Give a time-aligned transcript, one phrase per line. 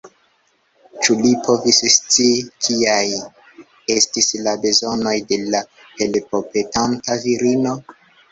[1.07, 3.03] Ĉu li povis scii, kiaj
[3.97, 5.63] estis la bezonoj de la
[6.01, 7.77] helpopetanta virino?